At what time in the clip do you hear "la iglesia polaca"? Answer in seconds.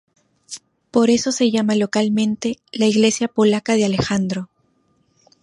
2.71-3.75